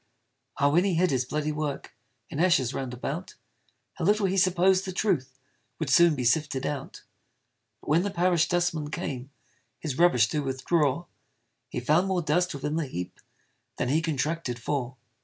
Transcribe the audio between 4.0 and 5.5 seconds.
little he supposed the truth